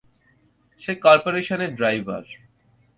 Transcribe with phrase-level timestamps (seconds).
[0.81, 2.23] সে কর্পোরেশনের ড্রাইভার।